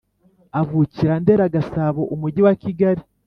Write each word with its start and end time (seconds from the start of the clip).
avukira 0.61 1.13
Ndera 1.21 1.45
Gasabo 1.53 2.01
Umujyiwa 2.13 2.51
Kigali 2.63 3.01